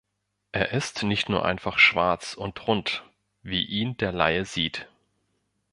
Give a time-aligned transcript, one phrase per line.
[0.51, 3.03] Er ist nicht nur einfach schwarz und rund,
[3.43, 4.89] wie ihn der Laie sieht.